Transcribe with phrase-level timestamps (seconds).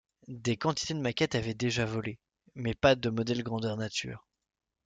[0.27, 2.17] Des quantités de maquettes avaient déjà volé,
[2.55, 4.27] mais pas de modèle grandeur nature.